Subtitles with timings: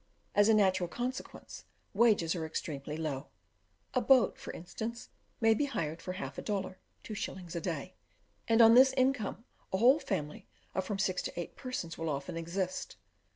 [0.33, 3.27] As a natural consequence, wages are extremely low;
[3.93, 7.93] a boat, for instance, may be hired for half a dollar (2s.) a day,
[8.47, 12.35] and on this income, a whole family of from six to eight persons will often
[12.35, 12.95] exist.